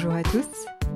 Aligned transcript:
Bonjour 0.00 0.14
à 0.14 0.22
tous, 0.22 0.46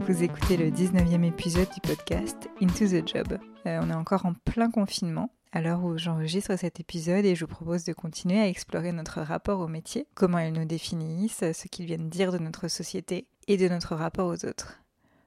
vous 0.06 0.22
écoutez 0.22 0.56
le 0.56 0.70
19e 0.70 1.25
épisode 1.25 1.67
du 1.75 1.80
podcast 1.80 2.49
Into 2.60 2.86
the 2.86 3.05
Job. 3.05 3.36
Euh, 3.67 3.80
on 3.82 3.91
est 3.91 3.94
encore 3.94 4.26
en 4.26 4.32
plein 4.32 4.71
confinement 4.71 5.32
à 5.50 5.60
l'heure 5.60 5.82
où 5.82 5.98
j'enregistre 5.98 6.57
cet 6.57 6.78
épisode 6.78 7.25
et 7.25 7.34
je 7.34 7.44
vous 7.44 7.50
propose 7.50 7.83
de 7.83 7.94
continuer 7.94 8.38
à 8.38 8.46
explorer 8.46 8.93
notre 8.93 9.20
rapport 9.20 9.59
au 9.59 9.66
métier, 9.66 10.07
comment 10.15 10.38
ils 10.38 10.52
nous 10.52 10.66
définissent, 10.66 11.43
ce 11.52 11.66
qu'ils 11.66 11.87
viennent 11.87 12.11
dire 12.11 12.30
de 12.30 12.38
notre 12.38 12.69
société 12.69 13.27
et 13.48 13.57
de 13.57 13.66
notre 13.66 13.96
rapport 13.96 14.29
aux 14.29 14.46
autres. 14.46 14.79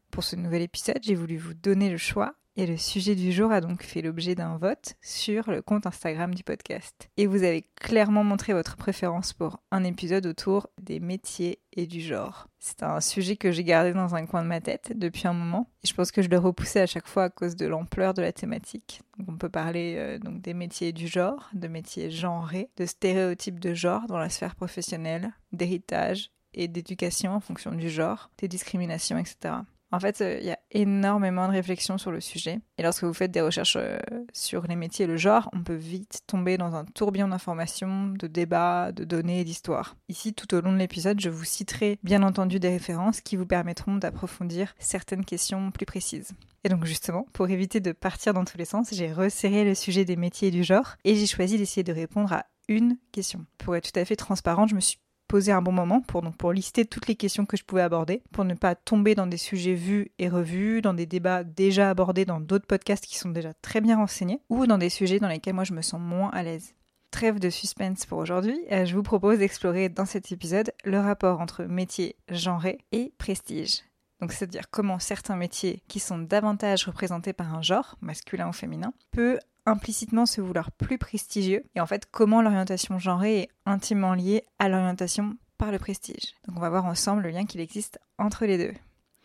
Pour 0.10 0.24
ce 0.24 0.38
nouvel 0.38 0.62
épisode, 0.62 1.00
j'ai 1.02 1.16
voulu 1.16 1.36
vous 1.36 1.54
donner 1.54 1.90
le 1.90 1.98
choix 1.98 2.34
et 2.58 2.66
le 2.66 2.78
sujet 2.78 3.16
du 3.16 3.32
jour 3.32 3.52
a 3.52 3.60
donc 3.60 3.84
fait 3.84 4.02
l'objet 4.02 4.36
d'un 4.36 4.58
vote 4.58 4.96
sur 5.02 5.50
le 5.52 5.62
compte 5.62 5.86
Instagram 5.86 6.34
du 6.34 6.44
podcast. 6.44 7.10
Et 7.18 7.28
vous 7.28 7.44
avez 7.44 7.68
clairement 7.76 8.24
montré 8.24 8.54
votre 8.54 8.78
préférence 8.78 9.34
pour 9.34 9.60
un 9.72 9.84
épisode 9.84 10.26
autour 10.26 10.70
des 10.82 11.00
métiers 11.00 11.60
et 11.74 11.86
du 11.86 12.00
genre. 12.00 12.48
C'est 12.60 12.84
un 12.84 13.02
sujet 13.02 13.36
que 13.36 13.52
j'ai 13.52 13.64
gardé 13.64 13.94
dans 13.94 14.16
un 14.16 14.26
coin 14.26 14.42
de 14.42 14.48
ma 14.48 14.62
tête 14.62 14.94
depuis 14.96 15.28
un 15.28 15.34
moment. 15.34 15.70
Et 15.84 15.88
je 15.88 15.94
pense 15.94 16.12
que 16.12 16.22
je 16.22 16.30
le 16.30 16.38
repoussais 16.38 16.82
à 16.82 16.88
chaque 16.88 17.08
fois 17.08 17.26
à 17.26 17.30
cause 17.30 17.56
de 17.56 17.66
l'ampleur 17.66 18.14
de 18.14 18.22
la 18.22 18.32
thématique. 18.32 19.02
On 19.28 19.36
peut 19.36 19.50
parler 19.50 19.96
euh, 19.98 20.20
donc 20.20 20.42
des 20.42 20.54
métiers 20.54 20.90
et 20.90 20.94
du 20.94 21.08
genre, 21.08 21.50
de 21.54 21.68
métiers 21.68 22.10
genrés, 22.10 22.70
de 22.78 22.86
stéréotypes 22.86 23.60
de 23.60 23.74
genre 23.74 24.08
dans 24.08 24.18
la 24.18 24.30
sphère 24.30 24.56
professionnelle, 24.56 25.32
d'héritage 25.52 26.32
et 26.54 26.70
d'éducation 26.70 27.34
en 27.34 27.42
fonction 27.42 27.74
du 27.74 27.90
genre, 27.90 28.32
des 28.38 28.48
discriminations, 28.48 29.18
etc. 29.18 29.56
En 29.96 30.00
fait, 30.02 30.20
euh, 30.20 30.38
il 30.42 30.46
y 30.46 30.52
a 30.52 30.60
énormément 30.72 31.48
de 31.48 31.54
réflexions 31.54 31.98
sur 31.98 32.12
le 32.12 32.20
sujet. 32.20 32.60
Et 32.78 32.84
lorsque 32.84 33.06
vous 33.06 33.14
faites 33.14 33.32
des 33.32 33.40
recherches 33.40 33.78
euh, 33.80 33.98
sur 34.34 34.68
les 34.68 34.76
métiers 34.76 35.06
et 35.06 35.08
le 35.08 35.16
genre, 35.16 35.50
on 35.54 35.64
peut 35.64 35.74
vite 35.74 36.20
tomber 36.28 36.58
dans 36.58 36.76
un 36.76 36.84
tourbillon 36.84 37.30
d'informations, 37.30 38.08
de 38.08 38.28
débats, 38.28 38.92
de 38.92 39.06
données 39.06 39.40
et 39.40 39.44
d'histoires. 39.46 39.96
Ici, 40.10 40.34
tout 40.34 40.54
au 40.54 40.60
long 40.60 40.74
de 40.74 40.78
l'épisode, 40.78 41.22
je 41.22 41.30
vous 41.30 41.46
citerai 41.46 41.98
bien 42.04 42.24
entendu 42.24 42.60
des 42.60 42.68
références 42.68 43.22
qui 43.22 43.38
vous 43.38 43.46
permettront 43.46 43.96
d'approfondir 43.96 44.76
certaines 44.80 45.24
questions 45.24 45.72
plus 45.72 45.86
précises. 45.86 46.34
Et 46.66 46.70
donc 46.70 46.84
justement, 46.84 47.26
pour 47.32 47.48
éviter 47.48 47.80
de 47.80 47.94
partir 47.94 48.34
dans 48.34 48.44
tous 48.44 48.58
les 48.58 48.66
sens, 48.66 48.90
j'ai 48.92 49.14
resserré 49.14 49.64
le 49.64 49.76
sujet 49.76 50.04
des 50.04 50.18
métiers 50.18 50.50
et 50.50 50.52
du 50.52 50.66
genre 50.66 50.96
et 51.06 51.16
j'ai 51.16 51.28
choisi 51.28 51.58
d'essayer 51.58 51.86
de 51.86 51.94
répondre 51.94 52.34
à 52.34 52.48
une 52.68 52.98
question. 53.14 53.46
Pour 53.60 53.78
être 53.78 53.94
tout 53.94 54.00
à 54.00 54.04
fait 54.04 54.18
transparente, 54.18 54.70
je 54.70 54.76
me 54.76 54.82
suis 54.82 54.98
poser 55.28 55.52
un 55.52 55.62
bon 55.62 55.72
moment 55.72 56.02
pour, 56.02 56.22
donc, 56.22 56.38
pour 56.38 56.54
lister 56.54 56.86
toutes 56.86 57.08
les 57.08 57.16
questions 57.16 57.46
que 57.46 57.58
je 57.58 57.64
pouvais 57.64 57.82
aborder, 57.82 58.22
pour 58.32 58.46
ne 58.46 58.54
pas 58.54 58.76
tomber 58.76 59.16
dans 59.16 59.28
des 59.28 59.38
sujets 59.38 59.74
vus 59.74 60.12
et 60.20 60.30
revus, 60.30 60.82
dans 60.82 60.94
des 60.94 61.06
débats 61.06 61.44
déjà 61.44 61.90
abordés 61.90 62.26
dans 62.26 62.40
d'autres 62.40 62.68
podcasts 62.68 63.06
qui 63.06 63.18
sont 63.18 63.30
déjà 63.30 63.54
très 63.54 63.82
bien 63.82 63.98
renseignés, 63.98 64.42
ou 64.50 64.68
dans 64.68 64.78
des 64.78 64.90
sujets 64.90 65.20
dans 65.20 65.28
lesquels 65.28 65.56
moi 65.56 65.64
je 65.64 65.74
me 65.74 65.82
sens 65.82 66.00
moins 66.00 66.30
à 66.30 66.44
l'aise. 66.44 66.74
Trêve 67.12 67.40
de 67.40 67.50
suspense 67.50 68.06
pour 68.06 68.18
aujourd'hui, 68.18 68.60
euh, 68.72 68.86
je 68.86 68.96
vous 68.96 69.04
propose 69.04 69.40
d'explorer 69.40 69.90
dans 69.90 70.06
cet 70.06 70.32
épisode 70.32 70.74
le 70.84 71.00
rapport 71.00 71.40
entre 71.40 71.64
métier 71.64 72.18
genré 72.30 72.80
et 72.92 73.14
prestige. 73.18 73.84
Donc 74.22 74.32
c'est-à-dire 74.32 74.70
comment 74.70 75.00
certains 75.00 75.36
métiers 75.36 75.84
qui 75.88 76.00
sont 76.00 76.18
davantage 76.18 76.86
représentés 76.86 77.34
par 77.34 77.54
un 77.54 77.62
genre, 77.62 77.96
masculin 78.02 78.50
ou 78.50 78.54
féminin, 78.54 78.94
peut 79.12 79.40
implicitement 79.66 80.26
se 80.26 80.42
vouloir 80.42 80.72
plus 80.72 80.98
prestigieux 80.98 81.64
et 81.76 81.82
en 81.82 81.86
fait 81.86 82.08
comment 82.12 82.42
l'orientation 82.42 83.00
genrée 83.00 83.40
est 83.40 83.50
intimement 83.66 84.14
liée 84.14 84.44
à 84.60 84.70
l'orientation 84.70 85.38
par 85.58 85.72
le 85.72 85.80
prestige. 85.80 86.34
Donc 86.48 86.58
on 86.58 86.62
va 86.62 86.70
voir 86.70 86.86
ensemble 86.86 87.24
le 87.24 87.30
lien 87.30 87.46
qu'il 87.46 87.62
existe 87.62 88.00
entre 88.18 88.46
les 88.46 88.58
deux. 88.58 88.74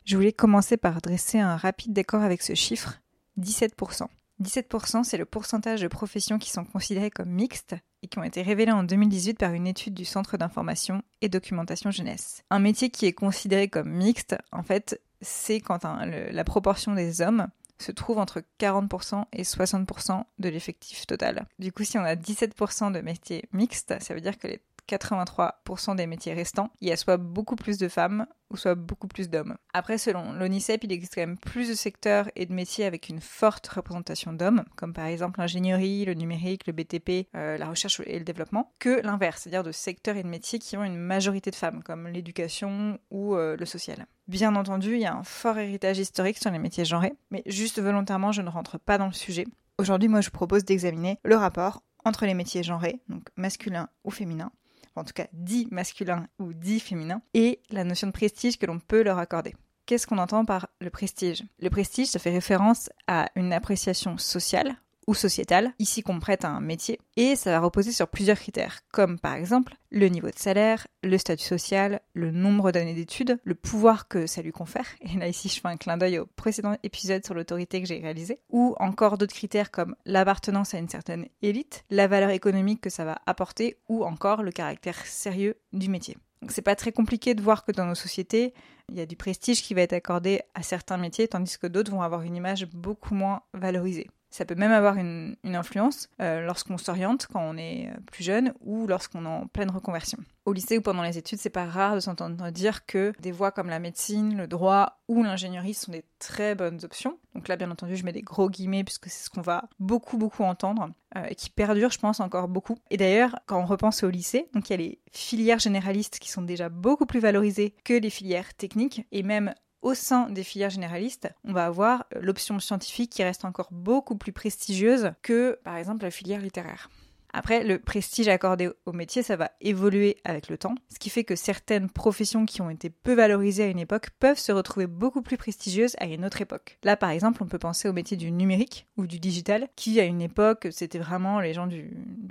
Je 0.05 0.17
voulais 0.17 0.33
commencer 0.33 0.77
par 0.77 1.01
dresser 1.01 1.39
un 1.39 1.57
rapide 1.57 1.93
décor 1.93 2.23
avec 2.23 2.43
ce 2.43 2.55
chiffre, 2.55 3.01
17%. 3.39 4.07
17% 4.43 5.05
c'est 5.05 5.19
le 5.19 5.27
pourcentage 5.27 5.83
de 5.83 5.89
professions 5.89 6.39
qui 6.39 6.51
sont 6.51 6.65
considérées 6.65 7.11
comme 7.11 7.29
mixtes 7.29 7.77
et 8.03 8.09
qui 8.09 8.19
ont 8.19 8.25
été 8.25 8.41
révélées 8.41 8.73
en 8.73 8.85
2018 8.85 9.39
par 9.39 9.53
une 9.53 9.67
étude 9.67 9.95
du 9.95 10.07
Centre 10.07 10.39
d'information 10.39 11.03
et 11.21 11.29
documentation 11.29 11.91
jeunesse. 11.91 12.43
Un 12.49 12.59
métier 12.59 12.89
qui 12.91 13.05
est 13.05 13.13
considéré 13.13 13.69
comme 13.69 13.91
mixte, 13.91 14.37
en 14.53 14.63
fait, 14.63 15.01
c'est 15.21 15.61
quand 15.61 15.85
la 15.85 16.45
proportion 16.45 16.95
des 16.95 17.21
hommes 17.21 17.49
se 17.83 17.93
trouve 17.93 18.19
entre 18.19 18.43
40% 18.59 19.25
et 19.33 19.43
60% 19.43 20.25
de 20.39 20.49
l'effectif 20.49 21.07
total. 21.07 21.47
Du 21.59 21.73
coup, 21.73 21.85
si 21.85 21.99
on 21.99 22.05
a 22.05 22.15
17% 22.15 22.93
de 22.93 23.01
métiers 23.01 23.45
mixtes, 23.53 23.95
ça 24.01 24.15
veut 24.15 24.21
dire 24.21 24.39
que 24.39 24.49
les 24.49 24.61
83% 24.91 25.97
des 25.97 26.07
métiers 26.07 26.35
restants, 26.35 26.71
il 26.81 26.89
y 26.89 26.93
a 26.93 26.97
soit 26.97 27.17
beaucoup 27.17 27.57
plus 27.57 27.79
de 27.79 27.89
femmes 27.89 28.27
ou 28.51 28.57
soit 28.57 28.75
beaucoup 28.75 29.07
plus 29.07 29.31
d'hommes. 29.31 29.57
Après, 29.73 29.97
selon 29.97 30.33
l'ONICEP, 30.33 30.85
il 30.85 30.93
existe 30.93 31.15
quand 31.15 31.21
même 31.21 31.39
plus 31.39 31.69
de 31.69 31.75
secteurs 31.75 32.29
et 32.35 32.47
de 32.47 32.53
métiers 32.53 32.85
avec 32.85 33.09
une 33.09 33.21
forte 33.21 33.69
représentation 33.69 34.33
d'hommes, 34.33 34.65
comme 34.77 34.93
par 34.93 35.07
exemple 35.07 35.39
l'ingénierie, 35.39 36.05
le 36.05 36.15
numérique, 36.15 36.67
le 36.67 36.73
BTP, 36.73 37.29
euh, 37.37 37.57
la 37.57 37.69
recherche 37.69 38.01
et 38.07 38.19
le 38.19 38.25
développement, 38.25 38.73
que 38.79 39.01
l'inverse, 39.03 39.43
c'est-à-dire 39.43 39.63
de 39.63 39.73
secteurs 39.73 40.17
et 40.17 40.23
de 40.23 40.29
métiers 40.29 40.59
qui 40.59 40.77
ont 40.77 40.85
une 40.85 40.99
majorité 40.99 41.51
de 41.51 41.57
femmes, 41.57 41.83
comme 41.85 42.09
l'éducation 42.09 42.99
ou 43.11 43.37
euh, 43.37 43.57
le 43.57 43.67
social. 43.67 44.07
Bien 44.27 44.57
entendu, 44.57 44.95
il 44.95 45.01
y 45.01 45.07
a 45.07 45.15
un 45.15 45.25
fort 45.25 45.59
héritage 45.59 45.99
historique 45.99 46.39
sur 46.39 46.51
les 46.51 46.59
métiers 46.59 46.85
genrés, 46.85 47.15
mais 47.31 47.43
juste 47.47 47.81
volontairement, 47.81 48.33
je 48.33 48.43
ne 48.43 48.51
rentre 48.51 48.79
pas 48.79 48.99
dans 48.99 49.07
le 49.07 49.13
sujet. 49.13 49.47
Aujourd'hui, 49.79 50.09
moi, 50.09 50.21
je 50.21 50.31
propose 50.31 50.65
d'examiner 50.65 51.19
le 51.25 51.37
rapport 51.37 51.83
entre 52.05 52.27
les 52.27 52.35
métiers 52.35 52.63
genrés, 52.63 53.01
donc 53.09 53.25
masculins 53.37 53.89
ou 54.05 54.11
féminins, 54.11 54.53
en 54.97 55.05
tout 55.05 55.13
cas 55.13 55.27
dit 55.33 55.69
masculin 55.71 56.27
ou 56.39 56.53
dit 56.53 56.81
féminin, 56.81 57.23
et 57.35 57.61
la 57.71 57.85
notion 57.85 58.07
de 58.07 58.13
prestige 58.13 58.59
que 58.59 58.67
l'on 58.67 58.79
peut 58.79 59.03
leur 59.03 59.19
accorder. 59.19 59.55
Qu'est-ce 59.87 60.07
qu'on 60.07 60.19
entend 60.19 60.45
par 60.45 60.69
le 60.81 60.91
prestige? 60.91 61.43
Le 61.59 61.71
prestige, 61.71 62.09
ça 62.09 62.19
fait 62.19 62.31
référence 62.31 62.91
à 63.07 63.29
une 63.35 63.53
appréciation 63.53 64.19
sociale 64.19 64.77
ou 65.07 65.15
sociétale, 65.15 65.73
ici 65.79 66.03
qu'on 66.03 66.21
prête 66.21 66.45
à 66.45 66.51
un 66.51 66.61
métier, 66.61 67.01
et 67.17 67.37
ça 67.37 67.51
va 67.51 67.61
reposer 67.61 67.93
sur 67.93 68.09
plusieurs 68.09 68.39
critères, 68.39 68.81
comme 68.93 69.19
par 69.19 69.35
exemple 69.35 69.75
le 69.91 70.07
niveau 70.09 70.29
de 70.29 70.39
salaire, 70.39 70.87
le 71.03 71.19
statut 71.19 71.45
social, 71.45 72.01
le 72.15 72.31
nombre 72.31 72.71
d'années 72.71 72.95
d'études, 72.95 73.39
le 73.45 73.55
pouvoir 73.55 74.09
que 74.09 74.27
ça 74.27 74.43
lui 74.43 74.53
confère, 74.53 74.87
et 75.01 75.17
là 75.19 75.29
ici 75.29 75.49
je 75.49 75.61
fais 75.61 75.69
un 75.69 75.77
clin 75.77 75.97
d'œil 75.97 76.19
au 76.19 76.27
précédent 76.27 76.77
épisode 76.83 77.25
sur 77.25 77.35
l'autorité 77.35 77.81
que 77.81 77.89
j'ai 77.89 77.99
réalisé, 77.99 78.39
ou 78.51 78.77
encore 78.79 79.19
d'autres 79.19 79.35
critères 79.35 79.71
comme 79.71 79.97
l'appartenance 80.05 80.75
à 80.75 80.79
une 80.79 80.89
certaine 80.89 81.27
élite, 81.43 81.85
la 81.91 82.07
valeur 82.07 82.31
économique 82.31 82.81
que 82.81 82.91
ça 82.91 83.05
va 83.05 83.21
apporter, 83.27 83.79
ou 83.89 84.05
encore 84.05 84.43
le 84.43 84.53
caractère 84.53 85.05
sérieux 85.07 85.57
du 85.73 85.89
métier. 85.89 86.17
Donc 86.43 86.53
c'est 86.53 86.63
pas 86.63 86.77
très 86.77 86.93
compliqué 86.93 87.35
de 87.35 87.43
voir 87.43 87.65
que 87.65 87.73
dans 87.73 87.85
nos 87.85 87.95
sociétés, 87.95 88.55
il 88.89 88.97
y 88.97 89.01
a 89.01 89.07
du 89.07 89.17
prestige 89.17 89.63
qui 89.63 89.75
va 89.75 89.83
être 89.83 89.93
accordé 89.93 90.41
à 90.55 90.63
certains 90.63 90.97
métiers, 90.97 91.29
tandis 91.29 91.59
que 91.59 91.67
d'autres 91.67 91.91
vont 91.91 92.03
avoir 92.03 92.23
une 92.23 92.35
image 92.35 92.67
beaucoup 92.67 93.15
moins 93.15 93.43
valorisée. 93.53 94.09
Ça 94.31 94.45
peut 94.45 94.55
même 94.55 94.71
avoir 94.71 94.97
une, 94.97 95.37
influence 95.45 96.09
euh, 96.21 96.47
lorsqu'on 96.47 96.79
s'oriente 96.79 97.27
quand 97.33 97.43
on 97.43 97.57
est 97.57 97.89
euh, 97.89 98.01
plus 98.07 98.23
jeune 98.23 98.55
ou 98.61 98.87
lorsqu'on 98.87 99.25
est 99.25 99.29
en 99.29 99.47
pleine 99.49 99.71
reconversion. 99.71 100.19
Au 100.47 100.53
lycée 100.53 100.79
ou 100.79 100.81
pendant 100.81 101.03
les 101.03 101.19
études, 101.19 101.39
c'est 101.39 101.51
pas 101.51 101.67
rare 101.67 101.97
de 101.97 102.01
s'entendre 102.01 102.51
dire 102.51 102.87
que 102.87 103.13
des 103.21 103.33
voies 103.33 103.51
comme 103.51 103.69
la 103.69 103.81
médecine, 103.81 104.37
le 104.37 104.47
droit 104.47 105.01
ou 105.09 105.23
l'ingénierie 105.23 105.75
sont 105.75 105.93
des 105.93 106.05
très 106.21 106.55
bonnes 106.55 106.79
options. 106.85 107.19
Donc 107.35 107.49
là, 107.49 107.57
bien 107.57 107.71
entendu, 107.71 107.97
je 107.97 108.05
mets 108.05 108.13
des 108.13 108.23
gros 108.23 108.49
guillemets 108.49 108.85
puisque 108.85 109.09
c'est 109.09 109.25
ce 109.25 109.31
qu'on 109.31 109.43
va 109.43 109.69
beaucoup, 109.81 110.17
beaucoup 110.17 110.45
entendre 110.45 110.91
euh, 111.17 111.25
et 111.29 111.35
qui 111.35 111.51
perdure, 111.51 111.91
je 111.91 111.99
pense, 111.99 112.21
encore 112.21 112.49
beaucoup. 112.49 112.79
Et 112.91 112.97
d'ailleurs, 112.97 113.37
quand 113.47 113.61
on 113.61 113.67
repense 113.67 114.05
au 114.05 114.11
lycée, 114.11 114.49
donc 114.55 114.71
il 114.71 114.73
y 114.73 114.75
a 114.75 114.79
les 114.79 115.01
filières 115.13 115.59
généralistes 115.59 116.21
qui 116.21 116.31
sont 116.31 116.43
déjà 116.43 116.69
beaucoup 116.69 117.07
plus 117.07 117.21
valorisées 117.21 117.75
que 117.85 117.95
les 117.95 118.11
filières 118.11 118.55
techniques 118.55 119.07
et 119.11 119.25
même 119.25 119.55
au 119.83 119.95
sein 119.95 120.29
des 120.31 120.45
filières 120.45 120.71
généralistes, 120.71 121.29
on 121.45 121.53
va 121.53 121.67
avoir 121.67 122.07
l'option 122.21 122.59
scientifique 122.59 123.11
qui 123.11 123.23
reste 123.23 123.45
encore 123.45 123.69
beaucoup 123.71 124.17
plus 124.17 124.33
prestigieuse 124.33 125.13
que, 125.23 125.59
par 125.65 125.77
exemple, 125.77 126.05
la 126.05 126.11
filière 126.11 126.41
littéraire. 126.41 126.91
Après, 127.33 127.65
le 127.65 127.79
prestige 127.79 128.29
accordé 128.29 128.71
au 128.87 128.93
métier, 128.93 129.23
ça 129.23 129.37
va 129.37 129.51
évoluer 129.61 130.17
avec 130.25 130.49
le 130.49 130.59
temps, 130.59 130.75
ce 130.93 130.99
qui 130.99 131.11
fait 131.11 131.25
que 131.25 131.37
certaines 131.37 131.89
professions 131.89 132.47
qui 132.47 132.63
ont 132.63 132.71
été 132.71 132.91
peu 132.91 133.15
valorisées 133.15 133.65
à 133.65 133.69
une 133.69 133.79
époque 133.79 134.11
peuvent 134.19 134.39
se 134.39 134.53
retrouver 134.53 134.87
beaucoup 134.87 135.23
plus 135.23 135.37
prestigieuses 135.37 135.97
à 135.99 136.07
une 136.07 136.25
autre 136.25 136.41
époque. 136.41 136.79
Là, 136.85 136.97
par 136.97 137.11
exemple, 137.11 137.43
on 137.43 137.47
peut 137.47 137.59
penser 137.59 137.89
au 137.89 137.93
métier 137.93 138.17
du 138.17 138.31
numérique 138.31 138.87
ou 138.97 139.07
du 139.07 139.21
digital, 139.21 139.69
qui 139.77 140.01
à 140.01 140.05
une 140.05 140.21
époque, 140.23 140.69
c'était 140.71 140.99
vraiment 140.99 141.41
les 141.41 141.55
gens 141.55 141.67
du, 141.67 141.91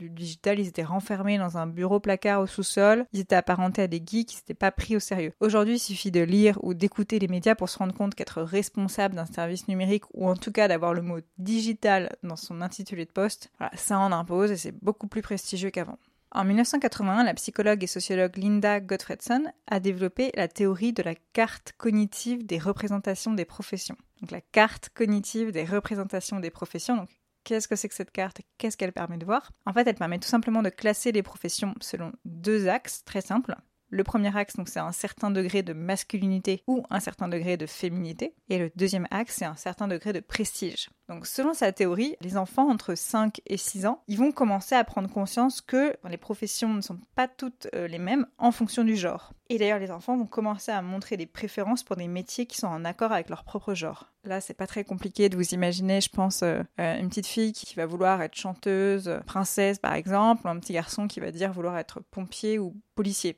digital, 0.09 0.59
ils 0.59 0.67
étaient 0.67 0.83
renfermés 0.83 1.37
dans 1.37 1.57
un 1.57 1.67
bureau 1.67 1.99
placard 1.99 2.41
au 2.41 2.47
sous-sol, 2.47 3.05
ils 3.13 3.21
étaient 3.21 3.35
apparentés 3.35 3.83
à 3.83 3.87
des 3.87 4.01
geeks, 4.05 4.33
ils 4.33 4.37
s'étaient 4.37 4.53
pas 4.53 4.71
pris 4.71 4.95
au 4.95 4.99
sérieux. 4.99 5.33
Aujourd'hui, 5.39 5.75
il 5.75 5.79
suffit 5.79 6.11
de 6.11 6.21
lire 6.21 6.57
ou 6.61 6.73
d'écouter 6.73 7.19
les 7.19 7.27
médias 7.27 7.55
pour 7.55 7.69
se 7.69 7.77
rendre 7.77 7.93
compte 7.93 8.15
qu'être 8.15 8.41
responsable 8.41 9.15
d'un 9.15 9.25
service 9.25 9.67
numérique 9.67 10.03
ou 10.13 10.27
en 10.27 10.35
tout 10.35 10.51
cas 10.51 10.67
d'avoir 10.67 10.93
le 10.93 11.01
mot 11.01 11.19
digital 11.37 12.15
dans 12.23 12.35
son 12.35 12.61
intitulé 12.61 13.05
de 13.05 13.11
poste, 13.11 13.51
ça 13.75 13.99
en 13.99 14.11
impose 14.11 14.51
et 14.51 14.57
c'est 14.57 14.73
beaucoup 14.89 15.07
plus 15.07 15.21
prestigieux 15.21 15.69
qu'avant. 15.69 15.99
En 16.31 16.43
1981, 16.45 17.23
la 17.23 17.33
psychologue 17.35 17.83
et 17.83 17.87
sociologue 17.87 18.37
Linda 18.37 18.79
Gottfredson 18.79 19.43
a 19.67 19.79
développé 19.79 20.31
la 20.35 20.47
théorie 20.47 20.93
de 20.93 21.03
la 21.03 21.13
carte 21.33 21.73
cognitive 21.77 22.43
des 22.43 22.57
représentations 22.57 23.33
des 23.33 23.45
professions. 23.45 23.97
Donc 24.21 24.31
la 24.31 24.41
carte 24.41 24.89
cognitive 24.89 25.51
des 25.51 25.63
représentations 25.63 26.39
des 26.39 26.49
professions. 26.49 27.07
Qu'est-ce 27.43 27.67
que 27.67 27.75
c'est 27.75 27.87
que 27.87 27.95
cette 27.95 28.11
carte? 28.11 28.41
Qu'est-ce 28.57 28.77
qu'elle 28.77 28.93
permet 28.93 29.17
de 29.17 29.25
voir? 29.25 29.51
En 29.67 29.73
fait, 29.73 29.87
elle 29.87 29.95
permet 29.95 30.19
tout 30.19 30.27
simplement 30.27 30.63
de 30.63 30.69
classer 30.69 31.11
les 31.11 31.23
professions 31.23 31.75
selon 31.81 32.11
deux 32.25 32.67
axes 32.67 33.03
très 33.05 33.21
simples. 33.21 33.55
Le 33.91 34.03
premier 34.03 34.35
axe, 34.37 34.55
c'est 34.65 34.79
un 34.79 34.91
certain 34.91 35.31
degré 35.31 35.63
de 35.63 35.73
masculinité 35.73 36.63
ou 36.67 36.85
un 36.91 36.99
certain 36.99 37.27
degré 37.27 37.57
de 37.57 37.65
féminité. 37.65 38.35
Et 38.49 38.59
le 38.59 38.71
deuxième 38.75 39.07
axe, 39.09 39.37
c'est 39.37 39.45
un 39.45 39.55
certain 39.55 39.87
degré 39.87 40.13
de 40.13 40.19
prestige. 40.19 40.89
Donc 41.07 41.25
selon 41.25 41.55
sa 41.55 41.71
théorie, 41.71 42.15
les 42.21 42.37
enfants 42.37 42.69
entre 42.69 42.93
5 42.93 43.41
et 43.47 43.57
6 43.57 43.87
ans, 43.87 44.03
ils 44.07 44.17
vont 44.17 44.31
commencer 44.31 44.75
à 44.75 44.83
prendre 44.83 45.09
conscience 45.09 45.61
que 45.61 45.95
les 46.07 46.17
professions 46.17 46.73
ne 46.73 46.81
sont 46.81 46.99
pas 47.15 47.27
toutes 47.27 47.67
euh, 47.73 47.87
les 47.87 47.97
mêmes 47.97 48.27
en 48.37 48.51
fonction 48.51 48.83
du 48.83 48.95
genre. 48.95 49.33
Et 49.51 49.57
d'ailleurs, 49.57 49.79
les 49.79 49.89
enfants 49.89 50.15
vont 50.15 50.27
commencer 50.27 50.71
à 50.71 50.83
montrer 50.83 51.17
des 51.17 51.25
préférences 51.25 51.81
pour 51.81 51.95
des 51.95 52.07
métiers 52.07 52.45
qui 52.45 52.57
sont 52.57 52.67
en 52.67 52.85
accord 52.85 53.11
avec 53.11 53.29
leur 53.29 53.43
propre 53.43 53.73
genre. 53.73 54.11
Là, 54.23 54.41
c'est 54.41 54.53
pas 54.53 54.67
très 54.67 54.83
compliqué 54.83 55.27
de 55.27 55.35
vous 55.35 55.55
imaginer, 55.55 56.01
je 56.01 56.09
pense, 56.09 56.43
euh, 56.43 56.61
euh, 56.79 56.99
une 56.99 57.09
petite 57.09 57.25
fille 57.25 57.51
qui 57.51 57.73
va 57.73 57.87
vouloir 57.87 58.21
être 58.21 58.35
chanteuse, 58.35 59.19
princesse 59.25 59.79
par 59.79 59.93
exemple, 59.93 60.45
ou 60.45 60.49
un 60.49 60.59
petit 60.59 60.73
garçon 60.73 61.07
qui 61.07 61.19
va 61.19 61.31
dire 61.31 61.51
vouloir 61.51 61.79
être 61.79 61.99
pompier 62.11 62.59
ou 62.59 62.75
policier. 62.93 63.37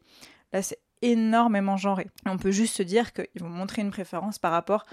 Là, 0.51 0.61
c'est 0.61 0.79
énormément 1.01 1.77
genré. 1.77 2.07
On 2.25 2.37
peut 2.37 2.51
juste 2.51 2.75
se 2.75 2.83
dire 2.83 3.13
qu'ils 3.13 3.27
vont 3.41 3.49
montrer 3.49 3.81
une 3.81 3.91
préférence 3.91 4.37
par 4.37 4.51
rapport, 4.51 4.85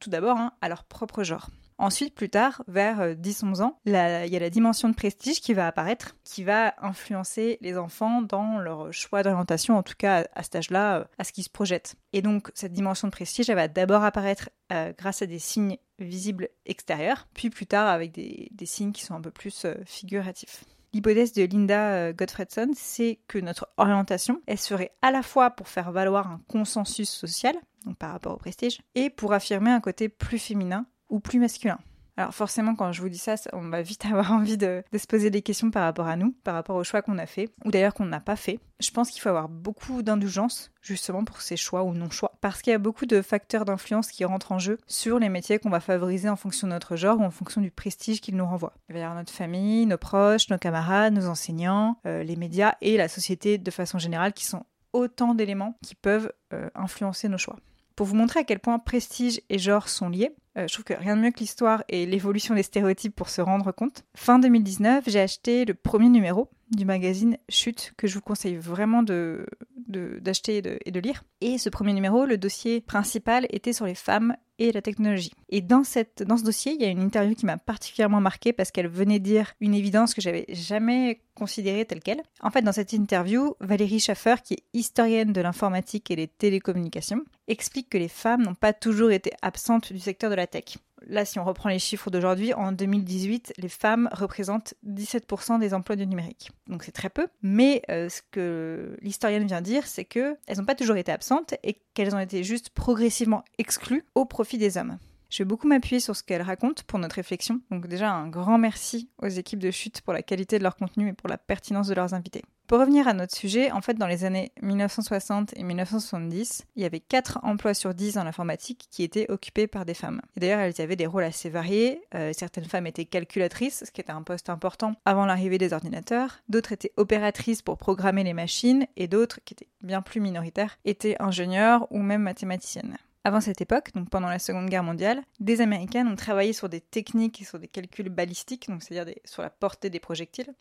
tout 0.00 0.10
d'abord, 0.10 0.36
hein, 0.36 0.52
à 0.60 0.68
leur 0.68 0.82
propre 0.82 1.22
genre. 1.22 1.48
Ensuite, 1.80 2.12
plus 2.12 2.28
tard, 2.28 2.64
vers 2.66 3.14
10-11 3.14 3.60
euh, 3.60 3.64
ans, 3.64 3.78
il 3.86 3.92
y 3.92 4.36
a 4.36 4.40
la 4.40 4.50
dimension 4.50 4.88
de 4.88 4.96
prestige 4.96 5.40
qui 5.40 5.54
va 5.54 5.68
apparaître, 5.68 6.16
qui 6.24 6.42
va 6.42 6.74
influencer 6.82 7.58
les 7.60 7.78
enfants 7.78 8.20
dans 8.20 8.58
leur 8.58 8.92
choix 8.92 9.22
d'orientation, 9.22 9.76
en 9.78 9.84
tout 9.84 9.94
cas 9.96 10.26
à 10.34 10.42
cet 10.42 10.56
âge-là, 10.56 10.98
euh, 10.98 11.04
à 11.18 11.24
ce 11.24 11.32
qu'ils 11.32 11.44
se 11.44 11.50
projettent. 11.50 11.94
Et 12.12 12.20
donc, 12.20 12.50
cette 12.54 12.72
dimension 12.72 13.06
de 13.06 13.12
prestige, 13.12 13.48
elle 13.48 13.54
va 13.54 13.68
d'abord 13.68 14.02
apparaître 14.02 14.50
euh, 14.72 14.92
grâce 14.98 15.22
à 15.22 15.26
des 15.26 15.38
signes 15.38 15.76
visibles 16.00 16.48
extérieurs, 16.66 17.28
puis 17.32 17.48
plus 17.48 17.66
tard 17.66 17.86
avec 17.86 18.10
des, 18.10 18.50
signes 18.64 18.92
qui 18.92 19.04
sont 19.04 19.14
un 19.14 19.20
peu 19.20 19.30
plus 19.30 19.66
figuratifs. 19.86 20.64
L'hypothèse 20.92 21.32
de 21.32 21.44
Linda 21.44 22.12
Gottfredson, 22.12 22.70
c'est 22.74 23.20
que 23.28 23.38
notre 23.38 23.68
orientation, 23.76 24.40
elle 24.46 24.58
serait 24.58 24.92
à 25.02 25.10
la 25.10 25.22
fois 25.22 25.50
pour 25.50 25.68
faire 25.68 25.92
valoir 25.92 26.28
un 26.28 26.40
consensus 26.48 27.10
social, 27.10 27.54
donc 27.84 27.96
par 27.98 28.12
rapport 28.12 28.34
au 28.34 28.38
prestige, 28.38 28.80
et 28.94 29.10
pour 29.10 29.32
affirmer 29.32 29.70
un 29.70 29.80
côté 29.80 30.08
plus 30.08 30.38
féminin 30.38 30.86
ou 31.08 31.20
plus 31.20 31.38
masculin. 31.38 31.78
Alors 32.18 32.34
forcément, 32.34 32.74
quand 32.74 32.90
je 32.90 33.00
vous 33.00 33.08
dis 33.08 33.16
ça, 33.16 33.36
on 33.52 33.68
va 33.68 33.80
vite 33.80 34.04
avoir 34.10 34.32
envie 34.32 34.58
de, 34.58 34.82
se 34.92 35.06
poser 35.06 35.30
des 35.30 35.40
questions 35.40 35.70
par 35.70 35.84
rapport 35.84 36.08
à 36.08 36.16
nous, 36.16 36.34
par 36.42 36.54
rapport 36.54 36.74
aux 36.74 36.82
choix 36.82 37.00
qu'on 37.00 37.16
a 37.16 37.26
fait, 37.26 37.48
ou 37.64 37.70
d'ailleurs 37.70 37.94
qu'on 37.94 38.06
n'a 38.06 38.18
pas 38.18 38.34
fait. 38.34 38.58
Je 38.80 38.90
pense 38.90 39.10
qu'il 39.10 39.22
faut 39.22 39.28
avoir 39.28 39.48
beaucoup 39.48 40.02
d'indulgence 40.02 40.72
justement 40.82 41.22
pour 41.22 41.40
ces 41.40 41.56
choix 41.56 41.84
ou 41.84 41.94
non-choix, 41.94 42.32
parce 42.40 42.60
qu'il 42.60 42.72
y 42.72 42.74
a 42.74 42.78
beaucoup 42.78 43.06
de 43.06 43.22
facteurs 43.22 43.64
d'influence 43.64 44.10
qui 44.10 44.24
rentrent 44.24 44.50
en 44.50 44.58
jeu 44.58 44.78
sur 44.88 45.20
les 45.20 45.28
métiers 45.28 45.60
qu'on 45.60 45.70
va 45.70 45.78
favoriser 45.78 46.28
en 46.28 46.34
fonction 46.34 46.66
de 46.66 46.72
notre 46.72 46.96
genre 46.96 47.20
ou 47.20 47.22
en 47.22 47.30
fonction 47.30 47.60
du 47.60 47.70
prestige 47.70 48.20
qu'ils 48.20 48.36
nous 48.36 48.46
renvoient. 48.46 48.74
Il 48.88 48.94
va 48.94 48.98
y 48.98 49.02
avoir 49.02 49.16
notre 49.16 49.32
famille, 49.32 49.86
nos 49.86 49.98
proches, 49.98 50.50
nos 50.50 50.58
camarades, 50.58 51.12
nos 51.12 51.28
enseignants, 51.28 51.98
euh, 52.04 52.24
les 52.24 52.36
médias 52.36 52.74
et 52.80 52.96
la 52.96 53.06
société 53.06 53.58
de 53.58 53.70
façon 53.70 53.98
générale 53.98 54.32
qui 54.32 54.44
sont 54.44 54.64
autant 54.92 55.34
d'éléments 55.34 55.78
qui 55.84 55.94
peuvent 55.94 56.32
euh, 56.52 56.68
influencer 56.74 57.28
nos 57.28 57.38
choix. 57.38 57.56
Pour 57.98 58.06
vous 58.06 58.14
montrer 58.14 58.38
à 58.38 58.44
quel 58.44 58.60
point 58.60 58.78
prestige 58.78 59.40
et 59.50 59.58
genre 59.58 59.88
sont 59.88 60.08
liés, 60.08 60.30
euh, 60.56 60.68
je 60.68 60.72
trouve 60.72 60.84
que 60.84 60.94
rien 60.94 61.16
de 61.16 61.20
mieux 61.20 61.32
que 61.32 61.40
l'histoire 61.40 61.82
et 61.88 62.06
l'évolution 62.06 62.54
des 62.54 62.62
stéréotypes 62.62 63.16
pour 63.16 63.28
se 63.28 63.40
rendre 63.40 63.72
compte. 63.72 64.04
Fin 64.14 64.38
2019, 64.38 65.02
j'ai 65.08 65.18
acheté 65.18 65.64
le 65.64 65.74
premier 65.74 66.08
numéro 66.08 66.48
du 66.70 66.84
magazine 66.84 67.38
Chute 67.48 67.94
que 67.96 68.06
je 68.06 68.14
vous 68.14 68.20
conseille 68.20 68.54
vraiment 68.54 69.02
de, 69.02 69.44
d'acheter 69.88 70.62
et 70.84 70.90
de, 70.92 71.00
lire. 71.00 71.24
Et 71.40 71.58
ce 71.58 71.70
premier 71.70 71.92
numéro, 71.92 72.24
le 72.24 72.38
dossier 72.38 72.80
principal 72.80 73.48
était 73.50 73.72
sur 73.72 73.84
les 73.84 73.96
femmes 73.96 74.36
et 74.60 74.70
la 74.70 74.80
technologie. 74.80 75.32
Et 75.48 75.60
dans, 75.60 75.82
cette, 75.82 76.22
dans 76.22 76.36
ce 76.36 76.44
dossier, 76.44 76.74
il 76.74 76.80
y 76.80 76.84
a 76.84 76.90
une 76.90 77.02
interview 77.02 77.34
qui 77.34 77.46
m'a 77.46 77.56
particulièrement 77.56 78.20
marquée 78.20 78.52
parce 78.52 78.70
qu'elle 78.70 78.86
venait 78.86 79.18
dire 79.18 79.54
une 79.60 79.74
évidence 79.74 80.14
que 80.14 80.20
j'avais 80.20 80.46
jamais 80.50 81.20
considérée 81.34 81.84
telle 81.84 82.00
qu'elle. 82.00 82.22
En 82.42 82.50
fait, 82.50 82.62
dans 82.62 82.72
cette 82.72 82.92
interview, 82.92 83.56
Valérie 83.58 83.98
Schaffer, 83.98 84.36
qui 84.44 84.54
est 84.54 84.64
historienne 84.72 85.32
de 85.32 85.40
l'informatique 85.40 86.12
et 86.12 86.16
des 86.16 86.28
télécommunications, 86.28 87.24
explique 87.48 87.90
que 87.90 87.98
les 87.98 88.08
femmes 88.08 88.42
n'ont 88.42 88.54
pas 88.54 88.72
toujours 88.72 89.10
été 89.10 89.32
absentes 89.42 89.92
du 89.92 89.98
secteur 89.98 90.30
de 90.30 90.36
la 90.36 90.46
tech 90.46 90.76
là, 91.06 91.24
si 91.24 91.38
on 91.38 91.44
reprend 91.44 91.68
les 91.68 91.78
chiffres 91.78 92.10
d'aujourd'hui, 92.10 92.54
en 92.54 92.72
2018, 92.72 93.54
les 93.56 93.68
femmes 93.68 94.08
représentent 94.12 94.74
17% 94.86 95.58
des 95.58 95.74
emplois 95.74 95.96
du 95.96 96.06
numérique. 96.06 96.50
Donc 96.66 96.82
c'est 96.82 96.92
très 96.92 97.10
peu, 97.10 97.28
mais 97.42 97.82
euh, 97.90 98.08
ce 98.08 98.22
que 98.30 98.96
l'historienne 99.02 99.46
vient 99.46 99.60
dire, 99.62 99.86
c'est 99.86 100.04
qu'elles 100.04 100.36
n'ont 100.56 100.64
pas 100.64 100.74
toujours 100.74 100.96
été 100.96 101.12
absentes 101.12 101.54
et 101.62 101.80
qu'elles 101.94 102.14
ont 102.14 102.20
été 102.20 102.44
juste 102.44 102.70
progressivement 102.70 103.44
exclues 103.58 104.04
au 104.14 104.24
profit 104.24 104.58
des 104.58 104.76
hommes. 104.78 104.98
Je 105.30 105.42
vais 105.42 105.46
beaucoup 105.46 105.68
m'appuyer 105.68 106.00
sur 106.00 106.16
ce 106.16 106.22
qu'elle 106.22 106.42
raconte 106.42 106.84
pour 106.84 106.98
notre 106.98 107.16
réflexion. 107.16 107.60
Donc 107.70 107.86
déjà 107.86 108.10
un 108.10 108.28
grand 108.28 108.56
merci 108.56 109.10
aux 109.22 109.28
équipes 109.28 109.58
de 109.58 109.70
chute 109.70 110.00
pour 110.00 110.14
la 110.14 110.22
qualité 110.22 110.58
de 110.58 110.62
leur 110.62 110.76
contenu 110.76 111.08
et 111.08 111.12
pour 111.12 111.28
la 111.28 111.36
pertinence 111.36 111.88
de 111.88 111.94
leurs 111.94 112.14
invités. 112.14 112.42
Pour 112.66 112.80
revenir 112.80 113.08
à 113.08 113.14
notre 113.14 113.34
sujet, 113.34 113.70
en 113.72 113.80
fait, 113.80 113.94
dans 113.94 114.06
les 114.06 114.24
années 114.24 114.52
1960 114.60 115.56
et 115.56 115.62
1970, 115.62 116.66
il 116.76 116.82
y 116.82 116.84
avait 116.84 117.00
4 117.00 117.40
emplois 117.42 117.72
sur 117.72 117.94
10 117.94 118.14
dans 118.14 118.24
l'informatique 118.24 118.88
qui 118.90 119.02
étaient 119.02 119.30
occupés 119.30 119.66
par 119.66 119.86
des 119.86 119.94
femmes. 119.94 120.20
Et 120.36 120.40
d'ailleurs, 120.40 120.60
elles 120.60 120.78
avaient 120.82 120.94
des 120.94 121.06
rôles 121.06 121.24
assez 121.24 121.48
variés. 121.48 122.02
Euh, 122.14 122.32
certaines 122.34 122.66
femmes 122.66 122.86
étaient 122.86 123.06
calculatrices, 123.06 123.84
ce 123.86 123.90
qui 123.90 124.02
était 124.02 124.12
un 124.12 124.22
poste 124.22 124.50
important 124.50 124.96
avant 125.06 125.24
l'arrivée 125.24 125.56
des 125.56 125.72
ordinateurs. 125.72 126.40
D'autres 126.50 126.72
étaient 126.72 126.92
opératrices 126.98 127.62
pour 127.62 127.78
programmer 127.78 128.22
les 128.22 128.34
machines, 128.34 128.86
et 128.98 129.08
d'autres, 129.08 129.40
qui 129.46 129.54
étaient 129.54 129.68
bien 129.82 130.02
plus 130.02 130.20
minoritaires, 130.20 130.78
étaient 130.84 131.16
ingénieurs 131.20 131.90
ou 131.90 132.00
même 132.00 132.22
mathématiciennes. 132.22 132.98
Avant 133.28 133.42
cette 133.42 133.60
époque, 133.60 133.92
donc 133.94 134.08
pendant 134.08 134.30
la 134.30 134.38
Seconde 134.38 134.70
Guerre 134.70 134.82
mondiale, 134.82 135.20
des 135.38 135.60
Américaines 135.60 136.08
ont 136.08 136.16
travaillé 136.16 136.54
sur 136.54 136.70
des 136.70 136.80
techniques 136.80 137.42
et 137.42 137.44
sur 137.44 137.58
des 137.58 137.68
calculs 137.68 138.08
balistiques, 138.08 138.70
donc 138.70 138.82
c'est-à-dire 138.82 139.14
sur 139.26 139.42
la 139.42 139.50
portée 139.50 139.90
des 139.90 140.00
projectiles, 140.00 140.54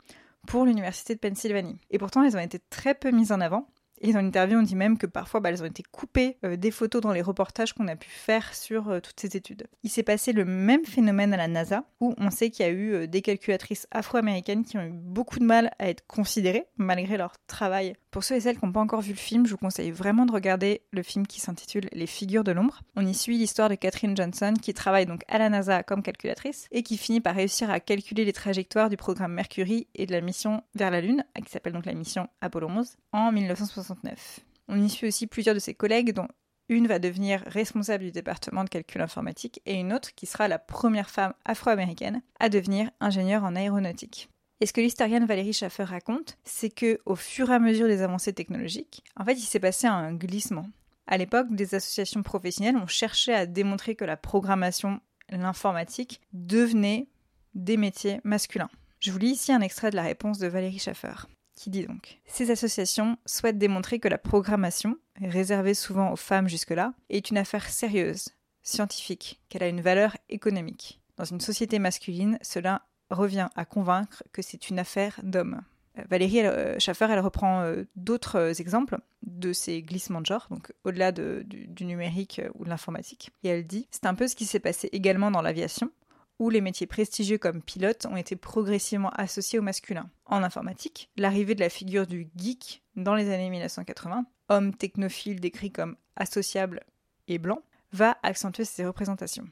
pour 0.47 0.65
l'Université 0.65 1.15
de 1.15 1.19
Pennsylvanie. 1.21 1.77
Et 1.91 1.97
pourtant, 1.97 2.23
elles 2.23 2.35
ont 2.35 2.41
été 2.41 2.59
très 2.69 2.93
peu 2.93 3.11
mises 3.11 3.31
en 3.31 3.39
avant. 3.39 3.69
Et 4.01 4.11
dans 4.11 4.19
l'interview, 4.19 4.59
on 4.59 4.63
dit 4.63 4.75
même 4.75 4.97
que 4.97 5.05
parfois, 5.05 5.39
bah, 5.39 5.49
elles 5.49 5.63
ont 5.63 5.67
été 5.67 5.81
coupées 5.81 6.39
euh, 6.43 6.57
des 6.57 6.71
photos 6.71 7.01
dans 7.01 7.13
les 7.13 7.21
reportages 7.21 7.71
qu'on 7.71 7.87
a 7.87 7.95
pu 7.95 8.09
faire 8.09 8.53
sur 8.53 8.89
euh, 8.89 8.99
toutes 8.99 9.21
ces 9.21 9.37
études. 9.37 9.67
Il 9.83 9.89
s'est 9.89 10.03
passé 10.03 10.33
le 10.33 10.43
même 10.43 10.83
phénomène 10.83 11.33
à 11.33 11.37
la 11.37 11.47
NASA, 11.47 11.85
où 12.01 12.15
on 12.17 12.29
sait 12.31 12.49
qu'il 12.49 12.65
y 12.65 12.69
a 12.69 12.71
eu 12.71 12.93
euh, 12.93 13.07
des 13.07 13.21
calculatrices 13.21 13.87
afro-américaines 13.91 14.65
qui 14.65 14.77
ont 14.77 14.83
eu 14.83 14.91
beaucoup 14.91 15.39
de 15.39 15.45
mal 15.45 15.71
à 15.79 15.87
être 15.87 16.05
considérées, 16.05 16.65
malgré 16.75 17.15
leur 17.15 17.35
travail 17.47 17.95
pour 18.17 18.23
ceux 18.23 18.33
et 18.33 18.39
celles 18.39 18.57
qui 18.57 18.65
n'ont 18.65 18.71
pas 18.71 18.79
encore 18.79 19.01
vu 19.01 19.11
le 19.11 19.15
film, 19.15 19.45
je 19.45 19.51
vous 19.51 19.59
conseille 19.59 19.91
vraiment 19.91 20.25
de 20.25 20.31
regarder 20.31 20.81
le 20.91 21.03
film 21.03 21.27
qui 21.27 21.39
s'intitule 21.39 21.87
Les 21.91 22.07
figures 22.07 22.43
de 22.43 22.51
l'ombre. 22.51 22.81
On 22.95 23.05
y 23.05 23.13
suit 23.13 23.37
l'histoire 23.37 23.69
de 23.69 23.75
Catherine 23.75 24.17
Johnson 24.17 24.55
qui 24.59 24.73
travaille 24.73 25.05
donc 25.05 25.21
à 25.27 25.37
la 25.37 25.49
NASA 25.49 25.83
comme 25.83 26.01
calculatrice 26.01 26.67
et 26.71 26.81
qui 26.81 26.97
finit 26.97 27.21
par 27.21 27.35
réussir 27.35 27.69
à 27.69 27.79
calculer 27.79 28.25
les 28.25 28.33
trajectoires 28.33 28.89
du 28.89 28.97
programme 28.97 29.33
Mercury 29.33 29.85
et 29.93 30.07
de 30.07 30.13
la 30.13 30.21
mission 30.21 30.63
vers 30.73 30.89
la 30.89 30.99
Lune, 30.99 31.25
qui 31.45 31.51
s'appelle 31.51 31.73
donc 31.73 31.85
la 31.85 31.93
mission 31.93 32.27
Apollo 32.41 32.69
11, 32.69 32.97
en 33.11 33.31
1969. 33.31 34.39
On 34.67 34.81
y 34.81 34.89
suit 34.89 35.09
aussi 35.09 35.27
plusieurs 35.27 35.53
de 35.53 35.59
ses 35.59 35.75
collègues 35.75 36.13
dont 36.13 36.27
une 36.69 36.87
va 36.87 36.97
devenir 36.97 37.43
responsable 37.45 38.05
du 38.05 38.11
département 38.11 38.63
de 38.63 38.69
calcul 38.69 39.03
informatique 39.03 39.61
et 39.67 39.75
une 39.75 39.93
autre 39.93 40.15
qui 40.15 40.25
sera 40.25 40.47
la 40.47 40.57
première 40.57 41.11
femme 41.11 41.35
afro-américaine 41.45 42.23
à 42.39 42.49
devenir 42.49 42.89
ingénieure 42.99 43.43
en 43.43 43.55
aéronautique. 43.55 44.31
Et 44.59 44.65
ce 44.65 44.74
que 44.74 44.81
l'historienne 44.81 45.25
Valérie 45.25 45.54
Schaffer 45.54 45.83
raconte, 45.83 46.38
c'est 46.44 46.69
que 46.69 47.00
au 47.06 47.15
fur 47.15 47.51
et 47.51 47.54
à 47.54 47.59
mesure 47.59 47.88
des 47.88 48.01
avancées 48.01 48.34
technologiques, 48.34 49.03
en 49.15 49.24
fait, 49.24 49.34
il 49.34 49.41
s'est 49.41 49.60
passé 49.60 49.86
un 49.88 50.13
glissement. 50.13 50.67
À 51.05 51.17
l'époque, 51.17 51.48
des 51.51 51.75
associations 51.75 52.24
professionnelles 52.24 52.75
ont 52.75 52.88
cherché 52.88 53.34
à 53.34 53.46
démontrer 53.46 53.96
que 53.96 54.03
la 54.03 54.17
programmation, 54.17 55.00
l'informatique, 55.29 56.22
devenaient 56.34 57.08
des 57.53 57.77
métiers 57.77 58.20
masculins. 58.24 58.70
Je 59.00 59.12
vous 59.12 59.20
lis 59.20 59.31
ici 59.31 59.51
un 59.51 59.62
extrait 59.62 59.91
de 59.91 59.96
la 59.96 60.03
réponse 60.03 60.39
de 60.39 60.48
Valérie 60.48 60.79
Schaffer, 60.79 61.27
qui 61.55 61.70
dit 61.70 61.86
donc 61.86 62.20
Ces 62.25 62.50
associations 62.50 63.17
souhaitent 63.25 63.60
démontrer 63.60 64.00
que 64.00 64.08
la 64.08 64.17
programmation, 64.17 64.98
réservée 65.22 65.75
souvent 65.75 66.12
aux 66.12 66.17
femmes 66.17 66.50
jusque-là, 66.50 66.93
est 67.10 67.29
une 67.29 67.38
affaire 67.38 67.70
sérieuse, 67.70 68.29
scientifique, 68.63 69.39
qu'elle 69.50 69.63
a 69.63 69.67
une 69.67 69.81
valeur 69.81 70.17
économique. 70.29 71.00
Dans 71.15 71.25
une 71.25 71.41
société 71.41 71.79
masculine, 71.79 72.38
cela 72.41 72.84
revient 73.09 73.49
à 73.55 73.65
convaincre 73.65 74.23
que 74.31 74.41
c'est 74.41 74.69
une 74.69 74.79
affaire 74.79 75.19
d'hommes. 75.23 75.61
Euh, 75.97 76.03
Valérie 76.09 76.45
euh, 76.45 76.77
Schaffer, 76.79 77.07
elle 77.09 77.19
reprend 77.19 77.61
euh, 77.61 77.83
d'autres 77.95 78.59
exemples 78.59 78.99
de 79.23 79.53
ces 79.53 79.81
glissements 79.81 80.21
de 80.21 80.25
genre, 80.25 80.47
donc 80.49 80.73
au-delà 80.83 81.11
du, 81.11 81.67
numérique 81.81 82.41
ou 82.55 82.65
de 82.65 82.69
l'informatique. 82.69 83.31
Et 83.43 83.49
elle 83.49 83.65
dit 83.65 83.87
C'est 83.91 84.05
un 84.05 84.15
peu 84.15 84.27
ce 84.27 84.35
qui 84.35 84.45
s'est 84.45 84.59
passé 84.59 84.89
également 84.91 85.31
dans 85.31 85.41
l'aviation, 85.41 85.91
où 86.39 86.49
les 86.49 86.61
métiers 86.61 86.87
prestigieux 86.87 87.37
comme 87.37 87.61
pilote 87.61 88.05
ont 88.05 88.17
été 88.17 88.35
progressivement 88.35 89.09
associés 89.11 89.59
au 89.59 89.63
masculin. 89.63 90.09
En 90.25 90.43
informatique, 90.43 91.09
l'arrivée 91.17 91.55
de 91.55 91.61
la 91.61 91.69
figure 91.69 92.05
du 92.05 92.27
geek 92.35 92.83
dans 92.95 93.15
les 93.15 93.31
années 93.31 93.49
1980, 93.49 94.25
homme 94.49 94.73
technophile 94.73 95.39
décrit 95.39 95.71
comme 95.71 95.95
associable 96.15 96.83
et 97.27 97.39
blanc, 97.39 97.61
va 97.91 98.17
accentuer 98.23 98.65
ces 98.65 98.85
représentations. 98.85 99.47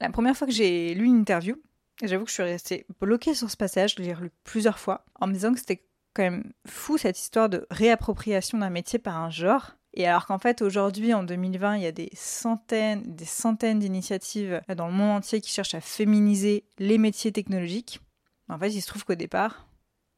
La 0.00 0.10
première 0.10 0.36
fois 0.36 0.46
que 0.46 0.52
j'ai 0.52 0.94
lu 0.94 1.06
une 1.06 1.20
interview, 1.20 1.56
J'avoue 2.02 2.24
que 2.24 2.30
je 2.30 2.34
suis 2.34 2.42
restée 2.42 2.86
bloquée 3.00 3.34
sur 3.34 3.50
ce 3.50 3.56
passage, 3.56 3.94
je 3.96 4.02
l'ai 4.02 4.14
relu 4.14 4.30
plusieurs 4.44 4.78
fois, 4.78 5.04
en 5.16 5.26
me 5.26 5.32
disant 5.32 5.52
que 5.52 5.58
c'était 5.58 5.84
quand 6.14 6.22
même 6.22 6.52
fou 6.66 6.96
cette 6.96 7.18
histoire 7.18 7.48
de 7.48 7.66
réappropriation 7.70 8.58
d'un 8.58 8.70
métier 8.70 8.98
par 8.98 9.16
un 9.16 9.30
genre. 9.30 9.76
Et 9.94 10.06
alors 10.06 10.26
qu'en 10.26 10.38
fait 10.38 10.62
aujourd'hui, 10.62 11.12
en 11.12 11.24
2020, 11.24 11.76
il 11.76 11.82
y 11.82 11.86
a 11.86 11.92
des 11.92 12.10
centaines, 12.14 13.02
des 13.16 13.24
centaines 13.24 13.80
d'initiatives 13.80 14.60
dans 14.76 14.86
le 14.86 14.92
monde 14.92 15.18
entier 15.18 15.40
qui 15.40 15.50
cherchent 15.50 15.74
à 15.74 15.80
féminiser 15.80 16.64
les 16.78 16.98
métiers 16.98 17.32
technologiques. 17.32 18.00
En 18.48 18.58
fait, 18.58 18.70
il 18.70 18.80
se 18.80 18.86
trouve 18.86 19.04
qu'au 19.04 19.14
départ, 19.14 19.66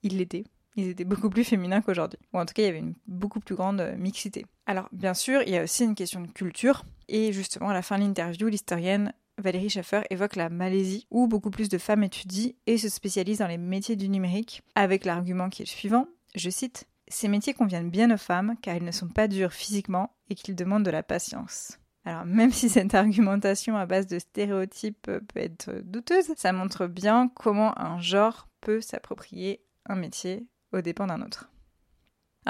ils 0.03 0.19
l'étaient. 0.19 0.45
Ils 0.77 0.89
étaient 0.89 1.05
beaucoup 1.05 1.31
plus 1.31 1.45
féminins 1.45 1.81
qu'aujourd'hui. 1.81 2.19
Ou 2.33 2.39
en 2.39 2.47
tout 2.47 2.55
cas, 2.55 2.63
il 2.63 2.67
y 2.67 2.69
avait 2.69 2.79
une 2.79 2.95
beaucoup 3.07 3.41
plus 3.41 3.55
grande 3.55 3.95
mixité. 3.99 4.45
Alors, 4.67 4.89
bien 4.93 5.15
sûr, 5.15 5.43
il 5.43 5.51
y 5.51 5.57
a 5.57 5.63
aussi 5.63 5.85
une 5.85 5.95
question 5.95 6.21
de 6.21 6.29
culture. 6.29 6.85
Et 7.09 7.33
justement, 7.33 7.71
à 7.71 7.75
la 7.75 7.83
fin 7.83 7.99
de 7.99 8.05
l'interview, 8.05 8.49
l'historienne 8.49 9.13
Valérie 9.41 9.71
Schaffer 9.71 10.03
évoque 10.11 10.37
la 10.37 10.49
Malaisie, 10.49 11.07
où 11.11 11.27
beaucoup 11.27 11.51
plus 11.51 11.69
de 11.69 11.79
femmes 11.79 12.05
étudient 12.05 12.53
et 12.67 12.79
se 12.79 12.89
spécialisent 12.89 13.39
dans 13.39 13.47
les 13.47 13.59
métiers 13.59 13.97
du 13.97 14.09
numérique, 14.09 14.63
avec 14.75 15.05
l'argument 15.05 15.49
qui 15.49 15.63
est 15.63 15.67
le 15.67 15.71
suivant, 15.71 16.07
je 16.35 16.51
cite, 16.51 16.87
Ces 17.09 17.29
métiers 17.29 17.55
conviennent 17.55 17.91
bien 17.91 18.11
aux 18.13 18.19
femmes 18.19 18.55
car 18.63 18.77
ils 18.77 18.85
ne 18.85 18.93
sont 18.93 19.09
pas 19.09 19.29
durs 19.29 19.53
physiquement 19.53 20.15
et 20.29 20.35
qu'ils 20.35 20.55
demandent 20.55 20.85
de 20.85 20.91
la 20.91 21.03
patience. 21.03 21.79
Alors 22.05 22.25
même 22.25 22.53
si 22.53 22.69
cette 22.69 22.95
argumentation 22.95 23.77
à 23.77 23.87
base 23.87 24.07
de 24.07 24.19
stéréotypes 24.19 25.03
peut 25.03 25.41
être 25.41 25.83
douteuse, 25.85 26.33
ça 26.37 26.53
montre 26.53 26.87
bien 26.87 27.29
comment 27.35 27.79
un 27.79 28.01
genre 28.01 28.49
peut 28.61 28.81
s'approprier 28.81 29.63
un 29.87 29.97
métier 29.97 30.47
au 30.73 30.81
dépens 30.81 31.07
d'un 31.07 31.23
autre. 31.23 31.50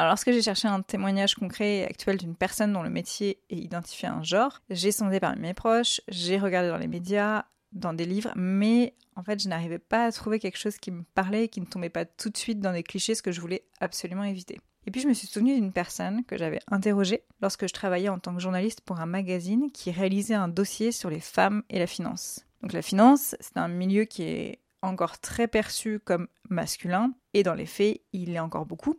Alors 0.01 0.13
lorsque 0.13 0.33
j'ai 0.33 0.41
cherché 0.41 0.67
un 0.67 0.81
témoignage 0.81 1.35
concret 1.35 1.77
et 1.77 1.85
actuel 1.85 2.17
d'une 2.17 2.35
personne 2.35 2.73
dont 2.73 2.83
le 2.83 2.89
métier 2.89 3.39
est 3.51 3.59
identifié 3.59 4.09
à 4.09 4.15
un 4.15 4.23
genre, 4.23 4.63
j'ai 4.71 4.93
sondé 4.93 5.21
parmi 5.21 5.43
mes 5.43 5.53
proches, 5.53 6.01
j'ai 6.09 6.39
regardé 6.39 6.71
dans 6.71 6.79
les 6.79 6.87
médias, 6.87 7.45
dans 7.73 7.93
des 7.93 8.07
livres, 8.07 8.33
mais 8.35 8.95
en 9.15 9.23
fait 9.23 9.43
je 9.43 9.49
n'arrivais 9.51 9.79
pas 9.79 10.07
à 10.07 10.11
trouver 10.11 10.39
quelque 10.39 10.57
chose 10.57 10.79
qui 10.79 10.91
me 10.91 11.03
parlait 11.15 11.45
et 11.45 11.49
qui 11.49 11.61
ne 11.61 11.67
tombait 11.67 11.91
pas 11.91 12.07
tout 12.07 12.31
de 12.31 12.39
suite 12.39 12.61
dans 12.61 12.73
des 12.73 12.83
clichés, 12.83 13.15
ce 13.15 13.21
que 13.21 13.31
je 13.31 13.43
voulais 13.43 13.67
absolument 13.79 14.25
éviter. 14.25 14.59
Et 14.87 14.91
puis 14.91 15.03
je 15.03 15.07
me 15.07 15.13
suis 15.13 15.27
souvenue 15.27 15.55
d'une 15.55 15.71
personne 15.71 16.25
que 16.25 16.39
j'avais 16.39 16.61
interrogée 16.71 17.25
lorsque 17.43 17.69
je 17.69 17.75
travaillais 17.75 18.09
en 18.09 18.19
tant 18.19 18.35
que 18.35 18.41
journaliste 18.41 18.81
pour 18.81 19.01
un 19.01 19.07
magazine 19.07 19.71
qui 19.71 19.91
réalisait 19.91 20.33
un 20.33 20.49
dossier 20.49 20.93
sur 20.93 21.11
les 21.11 21.21
femmes 21.21 21.63
et 21.69 21.79
la 21.79 21.87
finance. 21.87 22.47
Donc 22.63 22.73
la 22.73 22.81
finance, 22.81 23.37
c'est 23.39 23.59
un 23.59 23.69
milieu 23.69 24.05
qui 24.05 24.23
est 24.23 24.61
encore 24.81 25.19
très 25.19 25.47
perçu 25.47 26.01
comme 26.01 26.29
masculin, 26.49 27.13
et 27.35 27.43
dans 27.43 27.55
les 27.55 27.67
faits, 27.67 28.01
il 28.15 28.33
l'est 28.33 28.39
encore 28.39 28.65
beaucoup. 28.65 28.99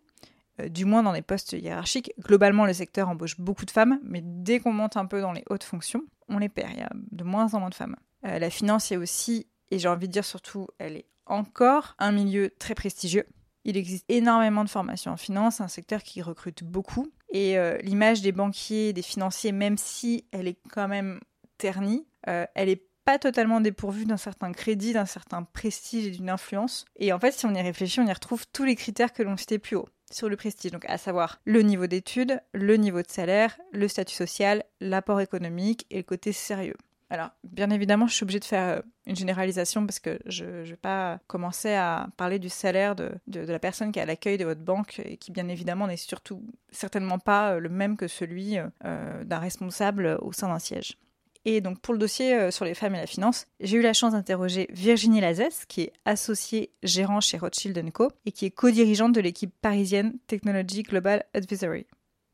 Euh, 0.59 0.69
du 0.69 0.85
moins 0.85 1.03
dans 1.03 1.11
les 1.11 1.21
postes 1.21 1.53
hiérarchiques. 1.53 2.13
Globalement, 2.19 2.65
le 2.65 2.73
secteur 2.73 3.09
embauche 3.09 3.39
beaucoup 3.39 3.65
de 3.65 3.71
femmes, 3.71 3.99
mais 4.03 4.21
dès 4.23 4.59
qu'on 4.59 4.73
monte 4.73 4.97
un 4.97 5.05
peu 5.05 5.21
dans 5.21 5.31
les 5.31 5.43
hautes 5.49 5.63
fonctions, 5.63 6.03
on 6.27 6.37
les 6.39 6.49
perd. 6.49 6.71
Il 6.73 6.79
y 6.79 6.83
a 6.83 6.89
de 6.93 7.23
moins 7.23 7.53
en 7.53 7.59
moins 7.59 7.69
de 7.69 7.75
femmes. 7.75 7.95
Euh, 8.25 8.37
la 8.39 8.49
finance 8.49 8.91
est 8.91 8.97
aussi, 8.97 9.47
et 9.69 9.79
j'ai 9.79 9.87
envie 9.87 10.07
de 10.07 10.13
dire 10.13 10.25
surtout, 10.25 10.67
elle 10.77 10.97
est 10.97 11.05
encore 11.25 11.95
un 11.99 12.11
milieu 12.11 12.51
très 12.59 12.75
prestigieux. 12.75 13.25
Il 13.63 13.77
existe 13.77 14.05
énormément 14.09 14.63
de 14.63 14.69
formations 14.69 15.11
en 15.11 15.17
finance, 15.17 15.61
un 15.61 15.67
secteur 15.67 16.03
qui 16.03 16.21
recrute 16.21 16.63
beaucoup. 16.63 17.07
Et 17.29 17.57
euh, 17.57 17.77
l'image 17.77 18.21
des 18.21 18.31
banquiers, 18.31 18.91
des 18.91 19.03
financiers, 19.03 19.51
même 19.51 19.77
si 19.77 20.25
elle 20.31 20.47
est 20.47 20.59
quand 20.69 20.87
même 20.87 21.19
ternie, 21.57 22.07
elle 22.23 22.69
est 22.69 22.83
pas 23.05 23.19
totalement 23.19 23.61
dépourvue 23.61 24.05
d'un 24.05 24.17
certain 24.17 24.51
crédit, 24.51 24.93
d'un 24.93 25.05
certain 25.05 25.43
prestige 25.43 26.05
et 26.07 26.11
d'une 26.11 26.29
influence. 26.29 26.85
Et 26.97 27.13
en 27.13 27.19
fait, 27.19 27.31
si 27.31 27.45
on 27.45 27.53
y 27.53 27.61
réfléchit, 27.61 27.99
on 27.99 28.05
y 28.05 28.13
retrouve 28.13 28.45
tous 28.51 28.63
les 28.63 28.75
critères 28.75 29.13
que 29.13 29.23
l'on 29.23 29.37
citait 29.37 29.59
plus 29.59 29.75
haut 29.75 29.89
sur 30.13 30.29
le 30.29 30.35
prestige, 30.35 30.71
donc 30.71 30.85
à 30.87 30.97
savoir 30.97 31.39
le 31.45 31.61
niveau 31.61 31.87
d'études, 31.87 32.41
le 32.53 32.75
niveau 32.75 33.01
de 33.01 33.09
salaire, 33.09 33.59
le 33.71 33.87
statut 33.87 34.15
social, 34.15 34.63
l'apport 34.79 35.21
économique 35.21 35.85
et 35.89 35.97
le 35.97 36.03
côté 36.03 36.31
sérieux. 36.31 36.75
Alors, 37.11 37.31
bien 37.43 37.69
évidemment, 37.71 38.07
je 38.07 38.13
suis 38.13 38.23
obligée 38.23 38.39
de 38.39 38.45
faire 38.45 38.77
euh, 38.77 38.81
une 39.05 39.17
généralisation 39.17 39.85
parce 39.85 39.99
que 39.99 40.17
je 40.27 40.45
ne 40.45 40.63
vais 40.63 40.77
pas 40.77 41.19
commencer 41.27 41.73
à 41.73 42.07
parler 42.15 42.39
du 42.39 42.47
salaire 42.47 42.95
de, 42.95 43.11
la 43.27 43.59
personne 43.59 43.91
qui 43.91 43.99
est 43.99 44.01
à 44.01 44.05
l'accueil 44.05 44.37
de 44.37 44.45
votre 44.45 44.61
banque 44.61 45.01
et 45.03 45.17
qui, 45.17 45.33
bien 45.33 45.49
évidemment, 45.49 45.87
n'est 45.87 45.97
surtout 45.97 46.41
certainement 46.71 47.19
pas 47.19 47.55
euh, 47.55 47.59
le 47.59 47.67
même 47.67 47.97
que 47.97 48.07
celui 48.07 48.57
euh, 48.57 49.23
d'un 49.25 49.39
responsable 49.39 50.17
au 50.21 50.31
sein 50.31 50.47
d'un 50.47 50.59
siège. 50.59 50.97
Et 51.45 51.61
donc 51.61 51.79
pour 51.79 51.93
le 51.93 51.99
dossier 51.99 52.35
euh, 52.35 52.51
sur 52.51 52.65
les 52.65 52.73
femmes 52.73 52.95
et 52.95 52.99
la 52.99 53.07
finance, 53.07 53.47
j'ai 53.59 53.77
eu 53.77 53.81
la 53.81 53.93
chance 53.93 54.13
d'interroger 54.13 54.67
Virginie 54.71 55.21
Lazès, 55.21 55.65
qui 55.67 55.81
est 55.81 55.93
associée 56.05 56.71
gérant 56.83 57.21
chez 57.21 57.37
Rothschild 57.37 57.91
Co. 57.91 58.11
et 58.25 58.31
qui 58.31 58.45
est 58.45 58.51
co-dirigeante 58.51 59.13
de 59.13 59.21
l'équipe 59.21 59.53
parisienne 59.61 60.17
Technology 60.27 60.83
Global 60.83 61.25
Advisory. 61.33 61.87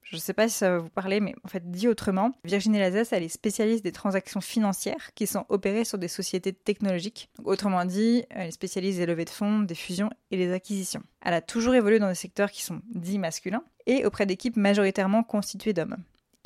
Je 0.10 0.16
ne 0.16 0.22
sais 0.22 0.34
pas 0.34 0.48
si 0.48 0.56
ça 0.56 0.72
va 0.72 0.78
vous 0.78 0.90
parler, 0.90 1.20
mais 1.20 1.36
en 1.44 1.50
fait, 1.50 1.70
dit 1.70 1.90
autrement, 1.90 2.32
Virginie 2.46 2.80
Lazès, 2.80 3.12
elle 3.12 3.24
est 3.24 3.28
spécialiste 3.28 3.84
des 3.84 3.92
transactions 3.92 4.40
financières 4.40 5.14
qui 5.16 5.28
sont 5.28 5.46
opérées 5.50 5.84
sur 5.84 5.98
des 5.98 6.08
sociétés 6.08 6.54
technologiques. 6.54 7.30
autrement 7.44 7.84
dit, 7.84 8.24
elle 8.30 8.48
est 8.48 8.52
spécialiste 8.52 9.00
des 9.00 9.06
levées 9.06 9.26
de 9.26 9.30
fonds, 9.30 9.60
des 9.60 9.76
fusions 9.76 10.10
et 10.32 10.38
des 10.38 10.54
acquisitions. 10.54 11.04
Elle 11.22 11.34
a 11.34 11.42
toujours 11.42 11.76
évolué 11.76 12.00
dans 12.00 12.08
des 12.08 12.16
secteurs 12.16 12.52
qui 12.52 12.64
sont 12.64 12.82
dits 12.96 13.20
masculins 13.20 13.64
et 13.86 14.06
auprès 14.06 14.26
d'équipes 14.26 14.56
majoritairement 14.56 15.24
constituées 15.24 15.74
d'hommes 15.74 15.98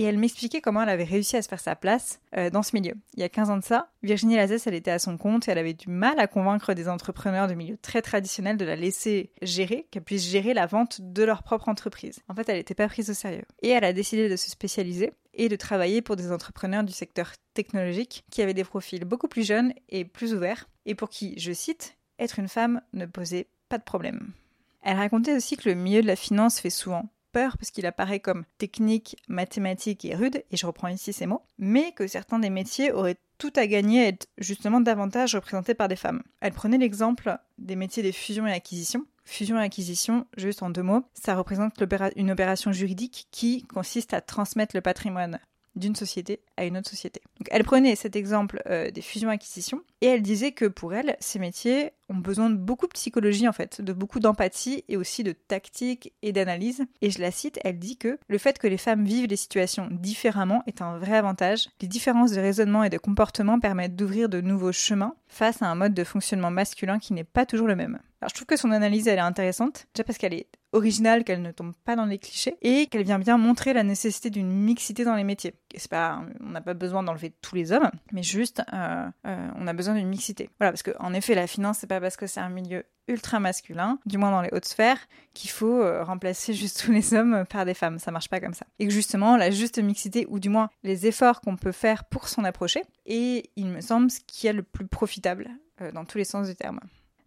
et 0.02 0.06
elle 0.06 0.18
m'expliquait 0.18 0.62
comment 0.62 0.82
elle 0.82 0.90
avait 0.90 1.04
réussi 1.04 1.38
à 1.38 1.44
se 1.44 1.48
faire 1.48 1.60
sa 1.60 1.76
place 1.76 2.22
euh, 2.36 2.50
dans 2.50 2.64
ce 2.64 2.76
milieu. 2.76 2.96
Il 3.14 3.20
y 3.20 3.24
a 3.24 3.30
15 3.30 3.52
ans 3.52 3.58
de 3.58 3.64
ça, 3.64 3.92
Virginie 4.02 4.36
Lazès, 4.36 4.66
elle 4.66 4.74
était 4.74 4.90
à 4.90 4.98
son 4.98 5.16
compte 5.16 5.48
et 5.48 5.52
elle 5.52 5.60
avait 5.60 5.76
du 5.76 5.90
mal 5.90 6.20
à 6.20 6.26
convaincre 6.26 6.74
des 6.74 6.90
entrepreneurs 6.90 7.48
de 7.48 7.54
milieu 7.54 7.78
très 7.78 8.02
traditionnels 8.02 8.58
de 8.58 8.66
la 8.66 8.76
laisser 8.76 9.32
gérer, 9.44 9.88
qu'elle 9.92 10.04
puisse 10.04 10.28
gérer 10.28 10.56
la 10.56 10.66
vente 10.66 11.02
de 11.02 11.24
leur 11.24 11.44
propre 11.44 11.70
entreprise. 11.70 12.20
En 12.30 12.34
fait, 12.34 12.50
elle 12.50 12.58
n'était 12.58 12.74
pas 12.74 12.88
prise 12.88 13.12
au 13.12 13.14
sérieux. 13.14 13.46
Et 13.62 13.70
elle 13.70 13.84
a 13.84 13.94
décidé 13.94 14.28
de 14.28 14.36
se 14.36 14.50
spécialiser 14.50 15.14
et 15.36 15.50
de 15.50 15.56
travailler 15.56 16.02
pour 16.02 16.16
des 16.16 16.32
entrepreneurs 16.32 16.84
du 16.84 16.94
secteur 16.94 17.34
technologique 17.54 18.24
qui 18.32 18.42
avaient 18.42 18.56
des 18.56 18.64
profils 18.64 19.06
beaucoup 19.06 19.28
plus 19.28 19.46
jeunes 19.46 19.72
et 19.90 20.04
plus 20.04 20.34
ouverts, 20.34 20.68
et 20.88 20.96
pour 20.96 21.10
qui, 21.10 21.36
je 21.38 21.52
cite, 21.52 21.96
être 22.18 22.40
une 22.40 22.48
femme 22.48 22.82
ne 22.94 23.06
posait 23.06 23.46
pas 23.70 23.78
de 23.78 23.84
problème. 23.84 24.34
Elle 24.82 24.98
racontait 24.98 25.36
aussi 25.36 25.58
que 25.58 25.70
le 25.70 25.76
milieu 25.76 26.02
de 26.02 26.08
la 26.08 26.16
finance 26.16 26.60
fait 26.60 26.72
souvent 26.72 27.08
peur 27.32 27.58
parce 27.58 27.72
qu'il 27.72 27.86
apparaît 27.86 28.20
comme 28.20 28.46
technique, 28.58 29.18
mathématique 29.28 30.06
et 30.06 30.16
rude, 30.16 30.44
et 30.52 30.58
je 30.58 30.66
reprends 30.66 30.88
ici 30.88 31.14
ces 31.14 31.26
mots, 31.26 31.44
mais 31.58 31.92
que 31.94 32.08
certains 32.08 32.40
des 32.40 32.50
métiers 32.50 32.92
auraient 32.92 33.18
tout 33.38 33.54
à 33.56 33.66
gagner 33.66 34.04
à 34.04 34.08
être 34.08 34.28
justement 34.38 34.82
davantage 34.82 35.34
représentés 35.36 35.74
par 35.74 35.88
des 35.88 35.96
femmes. 35.96 36.22
Elle 36.42 36.54
prenait 36.54 36.78
l'exemple 36.78 37.38
des 37.58 37.76
métiers 37.76 38.04
des 38.04 38.12
fusions 38.12 38.46
et 38.46 38.54
acquisitions. 38.54 39.06
Fusion 39.26 39.60
et 39.60 39.64
acquisition, 39.64 40.28
juste 40.38 40.62
en 40.62 40.70
deux 40.70 40.84
mots, 40.84 41.04
ça 41.14 41.36
représente 41.36 41.74
une 42.16 42.32
opération 42.32 42.72
juridique 42.72 43.28
qui 43.32 43.64
consiste 43.64 44.14
à 44.14 44.22
transmettre 44.22 44.76
le 44.76 44.82
patrimoine 44.82 45.40
d'une 45.76 45.96
société 45.96 46.42
à 46.58 46.66
une 46.66 46.78
autre 46.78 46.90
société. 46.90 47.22
Donc 47.40 47.48
elle 47.52 47.64
prenait 47.64 47.96
cet 47.96 48.16
exemple 48.16 48.62
euh, 48.68 48.92
des 48.92 49.02
fusions-acquisitions 49.02 49.82
et 50.02 50.08
elle 50.08 50.22
disait 50.22 50.52
que 50.52 50.66
pour 50.66 50.94
elle, 50.94 51.16
ces 51.20 51.40
métiers 51.40 51.92
ont 52.10 52.18
besoin 52.18 52.50
de 52.50 52.56
beaucoup 52.56 52.88
de 52.88 52.94
psychologie 52.94 53.48
en 53.48 53.54
fait, 53.54 53.82
de 53.82 53.94
beaucoup 53.94 54.20
d'empathie 54.20 54.84
et 54.90 54.98
aussi 54.98 55.24
de 55.24 55.32
tactique 55.32 56.14
et 56.22 56.34
d'analyse. 56.34 56.84
Et 57.02 57.10
je 57.10 57.22
la 57.22 57.32
cite, 57.32 57.60
elle 57.64 57.80
dit 57.80 57.98
que 57.98 58.20
le 58.28 58.38
fait 58.38 58.60
que 58.60 58.68
les 58.68 58.78
femmes 58.78 59.06
vivent 59.06 59.28
les 59.28 59.36
situations 59.36 59.88
différemment 59.92 60.64
est 60.68 60.82
un 60.82 60.98
vrai 60.98 61.16
avantage. 61.16 61.70
Les 61.82 61.88
différences 61.88 62.32
de 62.32 62.42
raisonnement 62.42 62.84
et 62.84 62.90
de 62.90 62.98
comportement 62.98 63.60
permettent 63.60 63.96
d'ouvrir 63.96 64.30
de 64.30 64.42
nouveaux 64.42 64.74
chemins 64.74 65.16
face 65.28 65.62
à 65.62 65.68
un 65.68 65.76
mode 65.76 65.94
de 65.94 66.04
fonctionnement 66.04 66.52
masculin 66.52 67.00
qui 67.00 67.14
n'est 67.14 67.24
pas 67.24 67.46
toujours 67.46 67.68
le 67.68 67.76
même. 67.76 68.00
Alors 68.22 68.30
je 68.30 68.36
trouve 68.36 68.48
que 68.48 68.58
son 68.58 68.72
analyse 68.72 69.08
elle 69.08 69.18
est 69.18 69.22
intéressante, 69.22 69.88
déjà 69.94 70.04
parce 70.04 70.18
qu'elle 70.18 70.34
est 70.34 70.48
originale, 70.74 71.24
qu'elle 71.24 71.42
ne 71.42 71.52
tombe 71.52 71.74
pas 71.86 71.96
dans 71.96 72.06
les 72.06 72.18
clichés 72.18 72.56
et 72.62 72.88
qu'elle 72.88 73.04
vient 73.04 73.20
bien 73.20 73.38
montrer 73.38 73.74
la 73.74 73.84
nécessité 73.84 74.30
d'une 74.30 74.52
mixité 74.52 75.04
dans 75.04 75.16
les 75.16 75.24
métiers. 75.24 75.54
C'est 75.76 75.90
pas, 75.90 76.22
on 76.40 76.50
n'a 76.50 76.62
pas 76.62 76.74
besoin 76.74 77.04
d'enlever 77.04 77.34
tous 77.42 77.56
les 77.56 77.72
hommes, 77.72 77.90
mais 78.12 78.24
juste 78.24 78.62
euh, 78.74 79.08
euh, 79.26 79.48
on 79.56 79.68
a 79.68 79.74
besoin 79.74 79.96
d'une 79.96 80.08
mixité. 80.08 80.50
Voilà, 80.60 80.72
parce 80.72 80.84
qu'en 80.84 81.14
effet 81.14 81.36
la 81.36 81.48
finance 81.48 81.80
c'est 81.80 81.88
pas 81.88 82.00
parce 82.00 82.18
que 82.18 82.28
c'est 82.28 82.40
un 82.40 82.50
milieu 82.50 82.84
ultra 83.08 83.40
masculin, 83.40 84.00
du 84.06 84.18
moins 84.18 84.32
dans 84.32 84.42
les 84.42 84.50
hautes 84.54 84.66
sphères, 84.66 85.00
qu'il 85.34 85.50
faut 85.50 85.82
euh, 85.82 86.04
remplacer 86.04 86.54
juste 86.54 86.84
tous 86.86 86.92
les 86.92 87.14
hommes 87.14 87.46
par 87.50 87.66
des 87.66 87.74
femmes. 87.74 88.00
Ça 88.00 88.12
marche 88.12 88.30
pas 88.30 88.40
comme 88.40 88.54
ça. 88.54 88.66
Et 88.80 88.88
que 88.88 88.94
justement, 88.94 89.36
la 89.36 89.52
juste 89.52 89.80
mixité, 89.80 90.26
ou 90.30 90.40
du 90.40 90.50
moins 90.50 90.70
les 90.84 91.08
efforts 91.08 91.42
qu'on 91.42 91.58
peut 91.58 91.74
faire 91.74 92.06
pour 92.06 92.28
s'en 92.28 92.44
approcher, 92.44 92.84
est, 93.06 93.50
il 93.56 93.68
me 93.68 93.82
semble, 93.82 94.10
ce 94.10 94.20
qui 94.26 94.48
est 94.48 94.54
le 94.54 94.64
plus 94.64 94.88
profitable 94.88 95.50
dans 95.94 96.06
tous 96.06 96.20
les 96.20 96.26
sens 96.26 96.48
du 96.48 96.56
terme. 96.56 96.80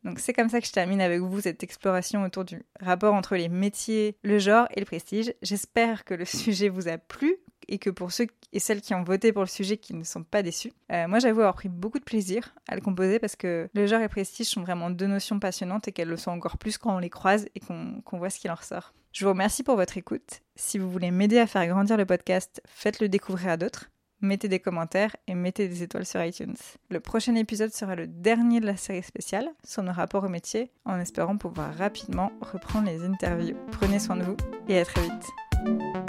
Donc 0.04 0.18
c'est 0.18 0.34
comme 0.34 0.48
ça 0.48 0.60
que 0.60 0.66
je 0.66 0.72
termine 0.72 1.00
avec 1.00 1.20
vous 1.20 1.40
cette 1.40 1.62
exploration 1.62 2.22
autour 2.24 2.44
du 2.44 2.62
rapport 2.80 3.14
entre 3.14 3.36
les 3.36 3.48
métiers, 3.48 4.16
le 4.22 4.38
genre 4.38 4.66
et 4.74 4.80
le 4.80 4.86
prestige. 4.86 5.32
J'espère 5.42 6.04
que 6.04 6.14
le 6.14 6.24
sujet 6.24 6.68
vous 6.68 6.88
a 6.88 6.98
plu 6.98 7.36
et 7.68 7.78
que 7.78 7.88
pour 7.88 8.12
ceux 8.12 8.26
et 8.52 8.58
celles 8.58 8.82
qui 8.82 8.94
ont 8.94 9.02
voté 9.02 9.32
pour 9.32 9.42
le 9.42 9.48
sujet 9.48 9.78
qui 9.78 9.94
ne 9.94 10.04
sont 10.04 10.22
pas 10.22 10.42
déçus. 10.42 10.72
Euh, 10.92 11.08
moi 11.08 11.18
j'avoue 11.18 11.40
avoir 11.40 11.54
pris 11.54 11.70
beaucoup 11.70 11.98
de 11.98 12.04
plaisir 12.04 12.54
à 12.68 12.74
le 12.74 12.82
composer 12.82 13.18
parce 13.18 13.36
que 13.36 13.68
le 13.72 13.86
genre 13.86 14.00
et 14.00 14.04
le 14.04 14.08
prestige 14.08 14.46
sont 14.46 14.62
vraiment 14.62 14.90
deux 14.90 15.06
notions 15.06 15.40
passionnantes 15.40 15.88
et 15.88 15.92
qu'elles 15.92 16.08
le 16.08 16.18
sont 16.18 16.30
encore 16.30 16.58
plus 16.58 16.76
quand 16.76 16.94
on 16.94 16.98
les 16.98 17.10
croise 17.10 17.46
et 17.54 17.60
qu'on 17.60 18.02
voit 18.12 18.30
ce 18.30 18.38
qu'il 18.38 18.50
en 18.50 18.54
ressort. 18.54 18.92
Je 19.12 19.24
vous 19.24 19.30
remercie 19.30 19.62
pour 19.62 19.76
votre 19.76 19.96
écoute. 19.96 20.42
Si 20.56 20.76
vous 20.76 20.90
voulez 20.90 21.10
m'aider 21.10 21.38
à 21.38 21.46
faire 21.46 21.66
grandir 21.66 21.96
le 21.96 22.04
podcast, 22.04 22.60
faites-le 22.66 23.08
découvrir 23.08 23.50
à 23.52 23.56
d'autres 23.56 23.90
mettez 24.24 24.48
des 24.48 24.60
commentaires 24.60 25.14
et 25.26 25.34
mettez 25.34 25.68
des 25.68 25.82
étoiles 25.82 26.06
sur 26.06 26.22
iTunes. 26.24 26.56
Le 26.90 27.00
prochain 27.00 27.34
épisode 27.36 27.72
sera 27.72 27.94
le 27.94 28.06
dernier 28.06 28.60
de 28.60 28.66
la 28.66 28.76
série 28.76 29.02
spéciale 29.02 29.48
sur 29.64 29.82
nos 29.82 29.92
rapports 29.92 30.24
au 30.24 30.28
métier, 30.28 30.70
en 30.84 30.98
espérant 30.98 31.36
pouvoir 31.36 31.74
rapidement 31.74 32.32
reprendre 32.40 32.88
les 32.88 33.04
interviews. 33.04 33.56
Prenez 33.72 33.98
soin 33.98 34.16
de 34.16 34.24
vous 34.24 34.36
et 34.68 34.78
à 34.78 34.84
très 34.84 35.02
vite. 35.02 36.03